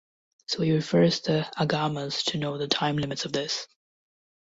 [0.47, 3.67] So he refers the "agamas" to know the time limits of this.